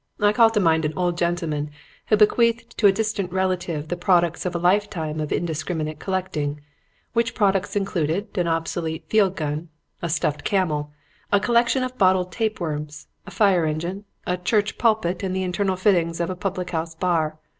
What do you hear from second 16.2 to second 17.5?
a public house bar.